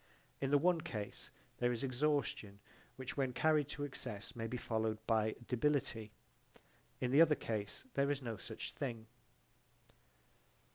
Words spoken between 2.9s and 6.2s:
which when carried to excess may be followed by debility: